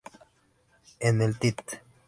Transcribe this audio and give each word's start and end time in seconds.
En 1.09 1.21
el 1.21 1.37
"tit. 1.37 1.61